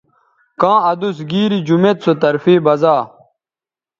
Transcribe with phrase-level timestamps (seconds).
[0.61, 2.95] کاں ادوس گیری جمیت سو طرفے بزا